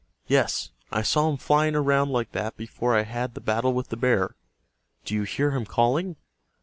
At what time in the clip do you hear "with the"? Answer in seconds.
3.73-3.95